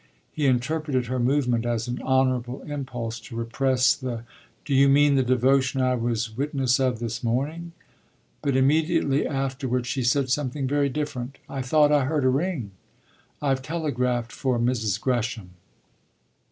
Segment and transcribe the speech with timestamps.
[0.33, 4.23] He interpreted her movement as an honourable impulse to repress the
[4.65, 7.73] "Do you mean the devotion I was witness of this morning?"
[8.41, 12.71] But immediately afterwards she said something very different: "I thought I heard a ring.
[13.43, 14.99] I've telegraphed for Mrs.
[14.99, 15.51] Gresham."